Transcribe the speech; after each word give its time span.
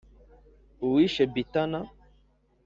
Uwishe 0.85 1.23
Bitana 1.33 1.79